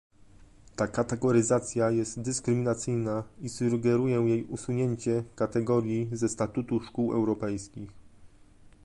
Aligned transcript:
Ta 0.75 0.87
kategoryzacja 0.87 1.91
jest 1.91 2.19
dyskryminacyjna 2.21 3.23
i 3.41 3.49
sugeruję 3.49 4.15
jej 4.17 4.43
usunięcie 4.43 5.23
kategorii 5.35 6.09
ze 6.11 6.29
statutu 6.29 6.79
szkół 6.79 7.13
europejskich 7.13 7.89